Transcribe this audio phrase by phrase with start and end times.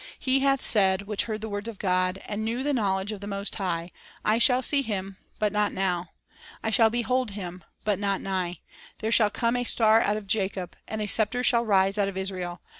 [0.29, 3.27] 'He hath said, which heard the words of God, And knew the knowledge of the
[3.27, 3.91] Most High:...
[4.25, 6.07] I shall see Him, but not now;
[6.63, 8.61] I shall behold Him, but not nigh;
[8.97, 12.17] There shall come a Star out of Jacob, And a Scepter shall rise out of
[12.17, 12.61] Israel.